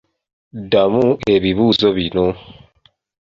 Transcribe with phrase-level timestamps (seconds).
[0.61, 2.27] Ddamu ebibuuzo bino.